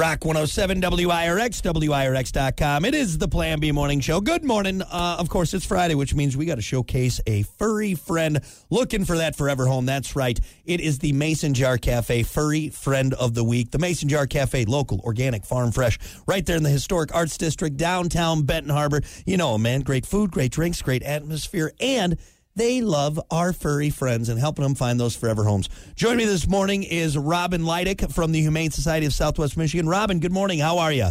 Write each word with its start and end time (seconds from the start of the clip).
Rock 0.00 0.24
107 0.24 0.80
WIRX, 0.80 1.60
WIRX.com. 1.60 2.86
It 2.86 2.94
is 2.94 3.18
the 3.18 3.28
Plan 3.28 3.60
B 3.60 3.70
Morning 3.70 4.00
Show. 4.00 4.22
Good 4.22 4.42
morning. 4.42 4.80
Uh, 4.80 5.16
of 5.18 5.28
course, 5.28 5.52
it's 5.52 5.66
Friday, 5.66 5.94
which 5.94 6.14
means 6.14 6.38
we 6.38 6.46
got 6.46 6.54
to 6.54 6.62
showcase 6.62 7.20
a 7.26 7.42
furry 7.42 7.94
friend 7.94 8.40
looking 8.70 9.04
for 9.04 9.18
that 9.18 9.36
forever 9.36 9.66
home. 9.66 9.84
That's 9.84 10.16
right. 10.16 10.40
It 10.64 10.80
is 10.80 11.00
the 11.00 11.12
Mason 11.12 11.52
Jar 11.52 11.76
Cafe 11.76 12.22
Furry 12.22 12.70
Friend 12.70 13.12
of 13.12 13.34
the 13.34 13.44
Week. 13.44 13.72
The 13.72 13.78
Mason 13.78 14.08
Jar 14.08 14.26
Cafe, 14.26 14.64
local, 14.64 15.00
organic, 15.00 15.44
farm 15.44 15.70
fresh, 15.70 15.98
right 16.26 16.46
there 16.46 16.56
in 16.56 16.62
the 16.62 16.70
historic 16.70 17.14
Arts 17.14 17.36
District, 17.36 17.76
downtown 17.76 18.44
Benton 18.44 18.72
Harbor. 18.72 19.02
You 19.26 19.36
know, 19.36 19.58
man, 19.58 19.82
great 19.82 20.06
food, 20.06 20.30
great 20.30 20.50
drinks, 20.50 20.80
great 20.80 21.02
atmosphere, 21.02 21.74
and 21.78 22.16
they 22.56 22.80
love 22.80 23.20
our 23.30 23.52
furry 23.52 23.90
friends 23.90 24.28
and 24.28 24.38
helping 24.38 24.62
them 24.62 24.74
find 24.74 24.98
those 24.98 25.16
forever 25.16 25.44
homes. 25.44 25.68
Joining 25.94 26.18
me 26.18 26.24
this 26.24 26.48
morning 26.48 26.82
is 26.82 27.16
Robin 27.16 27.62
Leidick 27.62 28.12
from 28.12 28.32
the 28.32 28.40
Humane 28.40 28.70
Society 28.70 29.06
of 29.06 29.12
Southwest 29.12 29.56
Michigan. 29.56 29.88
Robin, 29.88 30.20
good 30.20 30.32
morning. 30.32 30.58
How 30.58 30.78
are 30.78 30.92
you? 30.92 31.10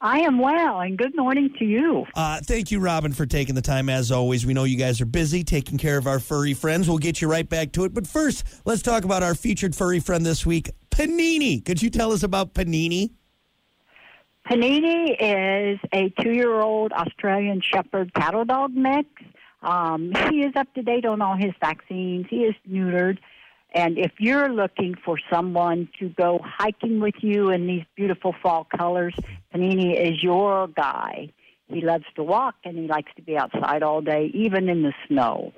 I 0.00 0.18
am 0.18 0.38
well, 0.38 0.80
and 0.80 0.98
good 0.98 1.16
morning 1.16 1.54
to 1.58 1.64
you. 1.64 2.04
Uh, 2.14 2.38
thank 2.42 2.70
you, 2.70 2.78
Robin, 2.78 3.14
for 3.14 3.24
taking 3.24 3.54
the 3.54 3.62
time. 3.62 3.88
As 3.88 4.12
always, 4.12 4.44
we 4.44 4.52
know 4.52 4.64
you 4.64 4.76
guys 4.76 5.00
are 5.00 5.06
busy 5.06 5.42
taking 5.42 5.78
care 5.78 5.96
of 5.96 6.06
our 6.06 6.18
furry 6.18 6.52
friends. 6.52 6.88
We'll 6.88 6.98
get 6.98 7.22
you 7.22 7.28
right 7.28 7.48
back 7.48 7.72
to 7.72 7.84
it. 7.84 7.94
But 7.94 8.06
first, 8.06 8.44
let's 8.66 8.82
talk 8.82 9.04
about 9.04 9.22
our 9.22 9.34
featured 9.34 9.74
furry 9.74 10.00
friend 10.00 10.26
this 10.26 10.44
week, 10.44 10.70
Panini. 10.90 11.64
Could 11.64 11.80
you 11.80 11.88
tell 11.88 12.12
us 12.12 12.22
about 12.22 12.52
Panini? 12.52 13.12
Panini 14.46 15.16
is 15.18 15.80
a 15.94 16.10
two 16.22 16.32
year 16.32 16.60
old 16.60 16.92
Australian 16.92 17.62
Shepherd 17.62 18.12
cattle 18.12 18.44
dog 18.44 18.74
mix. 18.74 19.08
Um, 19.64 20.12
he 20.30 20.42
is 20.42 20.52
up 20.56 20.72
to 20.74 20.82
date 20.82 21.06
on 21.06 21.22
all 21.22 21.36
his 21.36 21.52
vaccines. 21.60 22.26
He 22.28 22.44
is 22.44 22.54
neutered. 22.70 23.18
And 23.74 23.98
if 23.98 24.12
you're 24.18 24.52
looking 24.52 24.94
for 25.04 25.18
someone 25.32 25.88
to 25.98 26.08
go 26.10 26.38
hiking 26.44 27.00
with 27.00 27.16
you 27.20 27.50
in 27.50 27.66
these 27.66 27.84
beautiful 27.96 28.34
fall 28.40 28.64
colors, 28.64 29.14
Panini 29.52 29.98
is 29.98 30.22
your 30.22 30.68
guy. 30.68 31.30
He 31.68 31.80
loves 31.80 32.04
to 32.16 32.22
walk 32.22 32.54
and 32.64 32.76
he 32.76 32.86
likes 32.86 33.10
to 33.16 33.22
be 33.22 33.36
outside 33.36 33.82
all 33.82 34.00
day, 34.00 34.30
even 34.34 34.68
in 34.68 34.82
the 34.82 34.92
snow. 35.08 35.52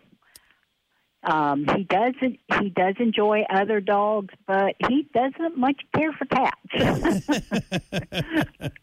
Um, 1.26 1.66
he 1.74 1.82
doesn't. 1.82 2.38
He 2.60 2.70
does 2.70 2.94
enjoy 3.00 3.44
other 3.50 3.80
dogs, 3.80 4.32
but 4.46 4.76
he 4.88 5.08
doesn't 5.12 5.58
much 5.58 5.82
care 5.94 6.12
for 6.12 6.24
cats. 6.26 6.54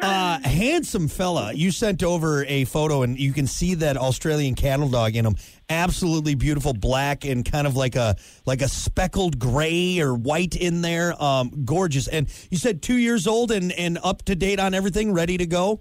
Uh, 0.00 0.38
handsome 0.40 1.08
fella. 1.08 1.52
You 1.52 1.70
sent 1.70 2.02
over 2.02 2.44
a 2.44 2.64
photo, 2.64 3.02
and 3.02 3.18
you 3.18 3.32
can 3.32 3.46
see 3.46 3.74
that 3.74 3.96
Australian 3.96 4.54
cattle 4.54 4.88
dog 4.88 5.16
in 5.16 5.26
him. 5.26 5.36
Absolutely 5.68 6.34
beautiful, 6.34 6.72
black 6.72 7.24
and 7.24 7.44
kind 7.44 7.66
of 7.66 7.76
like 7.76 7.96
a 7.96 8.16
like 8.44 8.62
a 8.62 8.68
speckled 8.68 9.38
gray 9.38 9.98
or 10.00 10.14
white 10.14 10.54
in 10.54 10.82
there. 10.82 11.20
Um, 11.22 11.64
gorgeous. 11.64 12.08
And 12.08 12.28
you 12.50 12.58
said 12.58 12.82
two 12.82 12.96
years 12.96 13.26
old 13.26 13.50
and 13.50 13.72
and 13.72 13.98
up 14.02 14.22
to 14.26 14.34
date 14.34 14.60
on 14.60 14.74
everything, 14.74 15.12
ready 15.12 15.38
to 15.38 15.46
go. 15.46 15.80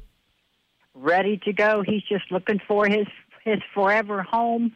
Ready 0.94 1.38
to 1.46 1.54
go. 1.54 1.84
He's 1.86 2.04
just 2.04 2.32
looking 2.32 2.60
for 2.68 2.88
his 2.88 3.08
his 3.44 3.60
forever 3.74 4.24
home 4.24 4.74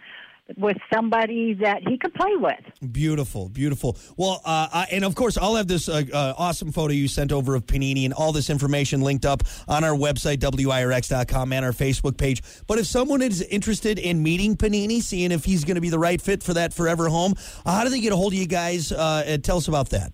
with 0.58 0.78
somebody 0.94 1.53
that 1.55 1.88
he 1.88 1.97
could 1.97 2.14
play 2.14 2.36
with. 2.36 2.92
Beautiful, 2.92 3.50
beautiful. 3.50 3.97
Well, 4.17 4.42
uh, 4.45 4.67
I, 4.72 4.88
and 4.91 5.06
of 5.06 5.16
course, 5.16 5.38
I'll 5.38 5.56
have 5.56 5.67
this 5.67 5.88
uh, 5.88 6.03
uh, 6.11 6.33
awesome 6.38 6.72
photo 6.72 6.94
you 6.94 7.08
sent 7.08 7.31
over 7.31 7.56
of 7.56 7.66
Panini 7.66 8.06
and 8.06 8.14
all 8.14 8.31
this 8.31 8.50
information 8.50 9.02
linked 9.02 9.25
up 9.25 9.44
on 9.67 9.83
our 9.83 9.95
website, 9.95 10.38
WIRX.com, 10.38 11.53
and 11.53 11.66
our 11.66 11.72
Facebook 11.72 12.17
page. 12.17 12.41
But 12.67 12.80
if 12.80 12.86
someone 12.86 13.22
is 13.22 13.41
interested 13.41 14.00
in 14.00 14.23
meeting 14.23 14.56
Panini, 14.56 15.02
seeing 15.02 15.31
if 15.31 15.45
he's 15.45 15.66
going 15.66 15.75
to 15.75 15.81
be 15.81 15.90
the 15.90 16.00
right 16.00 16.22
fit 16.22 16.44
for 16.44 16.53
that 16.53 16.73
forever 16.73 17.07
home, 17.09 17.35
uh, 17.66 17.75
how 17.75 17.84
do 17.84 17.90
they 17.90 18.00
get 18.00 18.13
a 18.13 18.16
hold 18.16 18.34
of 18.34 18.40
you 18.40 18.47
guys? 18.47 18.91
Uh, 18.91 19.23
and 19.25 19.44
tell 19.44 19.57
us 19.57 19.68
about 19.68 19.90
that. 19.90 20.13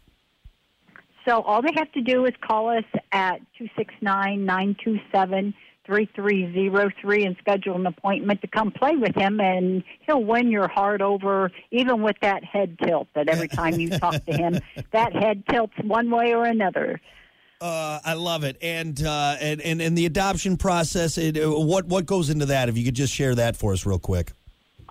So 1.28 1.42
all 1.42 1.62
they 1.62 1.74
have 1.76 1.92
to 1.94 2.02
do 2.02 2.26
is 2.26 2.34
call 2.42 2.70
us 2.70 2.84
at 3.12 3.40
269 3.58 4.46
927 4.46 5.54
3303 5.85 7.25
and 7.25 7.35
schedule 7.40 7.75
an 7.75 7.85
appointment 7.85 8.41
to 8.41 8.47
come 8.47 8.72
play 8.72 8.96
with 8.96 9.16
him, 9.16 9.40
and 9.40 9.84
he'll 10.01 10.23
win 10.23 10.50
your 10.50 10.68
heart 10.68 11.01
over, 11.01 11.51
even 11.72 12.01
with 12.01 12.16
that 12.22 12.44
head 12.44 12.78
tilt 12.84 13.07
that 13.16 13.29
every 13.29 13.47
time 13.47 13.79
you 13.79 13.90
talk 13.90 14.23
to 14.25 14.34
him, 14.34 14.59
that 14.91 15.13
head 15.13 15.44
tilts 15.50 15.73
one 15.84 16.09
way 16.09 16.34
or 16.34 16.46
another. 16.46 17.00
Uh, 17.62 18.00
I 18.03 18.13
love 18.13 18.44
it, 18.44 18.57
and 18.62 19.01
uh, 19.01 19.38
and 19.40 19.62
and 19.62 19.81
and 19.81 19.97
the 19.97 20.06
adoption 20.06 20.57
process. 20.57 21.18
It, 21.18 21.38
uh, 21.38 21.50
what 21.51 21.85
what 21.85 22.06
goes 22.06 22.29
into 22.29 22.47
that? 22.47 22.67
If 22.67 22.78
you 22.78 22.84
could 22.84 22.96
just 22.96 23.13
share 23.13 23.34
that 23.35 23.56
for 23.56 23.72
us 23.72 23.85
real 23.85 24.00
quick. 24.00 24.34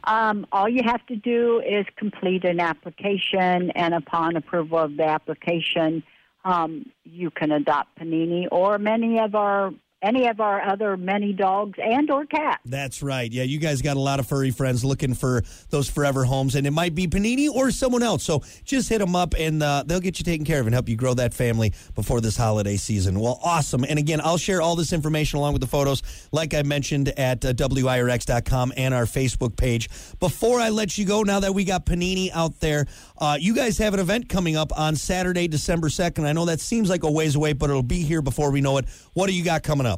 Um, 0.05 0.47
all 0.53 0.69
you 0.69 0.83
have 0.85 1.05
to 1.07 1.17
do 1.17 1.61
is 1.61 1.87
complete 1.97 2.45
an 2.45 2.61
application, 2.61 3.71
and 3.73 3.95
upon 3.95 4.37
approval 4.37 4.79
of 4.79 4.97
the 4.97 5.05
application, 5.05 6.03
um, 6.45 6.87
you 7.05 7.31
can 7.31 7.53
adopt 7.53 7.99
Panini 7.99 8.47
or 8.51 8.79
many 8.79 9.19
of 9.19 9.35
our 9.35 9.73
any 10.05 10.29
of 10.29 10.41
our 10.41 10.61
other 10.61 10.97
many 10.97 11.33
dogs 11.33 11.79
and 11.83 12.11
or 12.11 12.27
cats. 12.27 12.63
That's 12.67 13.03
right. 13.03 13.33
Yeah, 13.33 13.45
you 13.45 13.59
guys 13.59 13.83
got 13.83 13.97
a 13.97 14.01
lot 14.01 14.21
of 14.21 14.29
furry 14.29 14.51
friends 14.51 14.85
looking 14.85 15.15
for 15.15 15.43
those 15.71 15.89
forever 15.89 16.25
homes, 16.25 16.55
and 16.55 16.67
it 16.67 16.71
might 16.71 16.95
be 16.95 17.09
Panini 17.09 17.49
or 17.49 17.71
someone 17.71 18.03
else. 18.03 18.23
So 18.23 18.43
just 18.65 18.89
hit 18.89 18.99
them 18.99 19.17
up, 19.17 19.35
and 19.37 19.63
uh, 19.63 19.83
they'll 19.87 20.01
get 20.01 20.19
you 20.19 20.25
taken 20.25 20.45
care 20.45 20.61
of 20.61 20.67
and 20.67 20.75
help 20.75 20.89
you 20.89 20.97
grow 20.97 21.15
that 21.15 21.33
family 21.33 21.73
before 21.95 22.21
this 22.21 22.37
holiday 22.37 22.77
season. 22.77 23.19
Well, 23.19 23.41
awesome. 23.43 23.85
And 23.85 23.99
again, 23.99 24.21
I'll 24.23 24.39
share 24.39 24.61
all 24.61 24.77
this 24.77 24.93
information 24.93 25.39
along 25.39 25.55
with 25.55 25.63
the 25.63 25.67
photos, 25.67 26.03
like 26.33 26.53
I 26.55 26.63
mentioned 26.63 27.09
at 27.19 27.45
uh, 27.45 27.55
WIRX.com 27.55 28.75
and 28.77 28.93
our 28.93 29.05
Facebook 29.05 29.57
page. 29.57 29.89
Before 30.21 30.61
I 30.61 30.69
let 30.69 30.99
you 30.99 31.07
go, 31.07 31.23
now 31.23 31.41
that 31.41 31.55
we 31.55 31.65
got 31.65 31.87
Panini 31.87 32.31
out 32.33 32.61
there, 32.61 32.87
uh, 33.19 33.39
you 33.41 33.55
guys 33.55 33.79
have 33.79 33.95
an 33.95 34.01
event 34.01 34.29
coming 34.29 34.57
up 34.57 34.77
on 34.79 34.97
Saturday, 34.97 35.49
December 35.49 35.89
2nd. 35.89 36.27
I 36.27 36.33
know 36.33 36.45
that 36.45 36.61
seems 36.61 36.91
like 36.91 37.03
a 37.05 37.11
ways 37.11 37.35
away, 37.37 37.55
but 37.55 37.71
it'll 37.71 37.83
be 37.83 38.03
here 38.03 38.21
before 38.21 38.51
we 38.51 38.61
know 38.61 38.79
it. 38.79 38.87
What 39.15 39.29
do 39.29 39.33
you 39.33 39.45
got 39.45 39.63
coming 39.63 39.87
up? 39.87 39.94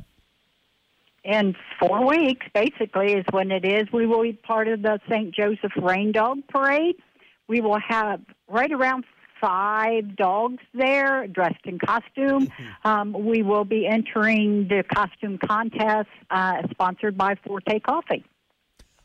In 1.27 1.57
four 1.81 2.07
weeks, 2.07 2.47
basically, 2.55 3.15
is 3.15 3.25
when 3.33 3.51
it 3.51 3.65
is. 3.65 3.91
We 3.93 4.07
will 4.07 4.23
be 4.23 4.33
part 4.33 4.69
of 4.69 4.83
the 4.83 5.01
St. 5.11 5.35
Joseph 5.35 5.73
Reindog 5.77 6.47
Parade. 6.49 6.95
We 7.49 7.61
will 7.61 7.81
have 7.81 8.21
right 8.49 8.71
around 8.71 9.05
five 9.41 10.17
dogs 10.17 10.63
there 10.73 11.27
dressed 11.27 11.65
in 11.65 11.79
costume. 11.79 12.49
Um, 12.85 13.13
we 13.13 13.43
will 13.43 13.65
be 13.65 13.87
entering 13.87 14.69
the 14.69 14.85
costume 14.95 15.39
contest 15.39 16.09
uh, 16.31 16.63
sponsored 16.71 17.19
by 17.19 17.35
Forte 17.45 17.81
Coffee. 17.81 18.25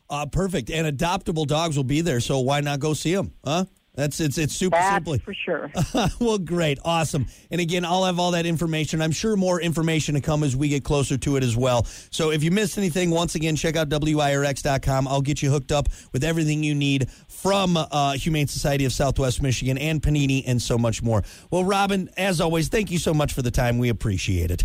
Uh, 0.08 0.26
perfect. 0.26 0.70
And 0.70 0.86
adoptable 0.86 1.46
dogs 1.46 1.76
will 1.76 1.84
be 1.84 2.02
there, 2.02 2.20
so 2.20 2.38
why 2.38 2.60
not 2.60 2.78
go 2.78 2.94
see 2.94 3.14
them? 3.14 3.32
Huh? 3.44 3.64
That's 3.94 4.20
it's 4.20 4.38
it's 4.38 4.54
super 4.54 4.76
That's 4.76 4.94
simply. 4.94 5.18
for 5.18 5.34
sure. 5.34 5.70
well, 6.20 6.38
great, 6.38 6.78
awesome. 6.82 7.26
And 7.50 7.60
again, 7.60 7.84
I'll 7.84 8.04
have 8.04 8.18
all 8.18 8.30
that 8.30 8.46
information. 8.46 9.02
I'm 9.02 9.10
sure 9.12 9.36
more 9.36 9.60
information 9.60 10.14
to 10.14 10.22
come 10.22 10.42
as 10.42 10.56
we 10.56 10.68
get 10.68 10.82
closer 10.82 11.18
to 11.18 11.36
it 11.36 11.44
as 11.44 11.56
well. 11.58 11.84
So 12.10 12.30
if 12.30 12.42
you 12.42 12.50
missed 12.50 12.78
anything, 12.78 13.10
once 13.10 13.34
again, 13.34 13.54
check 13.54 13.76
out 13.76 13.90
WIRX.com. 13.90 15.06
I'll 15.08 15.20
get 15.20 15.42
you 15.42 15.50
hooked 15.50 15.72
up 15.72 15.88
with 16.12 16.24
everything 16.24 16.62
you 16.62 16.74
need 16.74 17.10
from 17.28 17.76
uh, 17.76 18.12
Humane 18.12 18.46
Society 18.48 18.86
of 18.86 18.92
Southwest 18.92 19.42
Michigan 19.42 19.76
and 19.76 20.00
Panini 20.00 20.42
and 20.46 20.60
so 20.62 20.78
much 20.78 21.02
more. 21.02 21.22
Well, 21.50 21.64
Robin, 21.64 22.08
as 22.16 22.40
always, 22.40 22.68
thank 22.68 22.90
you 22.90 22.98
so 22.98 23.12
much 23.12 23.34
for 23.34 23.42
the 23.42 23.50
time. 23.50 23.76
We 23.76 23.90
appreciate 23.90 24.50
it. 24.50 24.64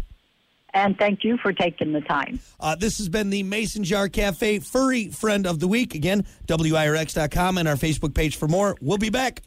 And 0.78 0.98
thank 0.98 1.24
you 1.24 1.38
for 1.38 1.52
taking 1.52 1.92
the 1.92 2.02
time. 2.02 2.40
Uh, 2.60 2.76
this 2.76 3.00
has 3.00 3.10
been 3.10 3.30
the 3.30 3.44
Mason 3.44 3.84
Jar 3.84 4.08
Cafe 4.08 4.60
Furry 4.60 5.10
Friend 5.10 5.48
of 5.48 5.60
the 5.60 5.68
Week. 5.68 5.96
Again, 5.96 6.26
WIRX.com 6.48 7.58
and 7.58 7.68
our 7.68 7.76
Facebook 7.76 8.14
page 8.14 8.36
for 8.36 8.48
more. 8.48 8.76
We'll 8.80 8.98
be 8.98 9.10
back. 9.10 9.42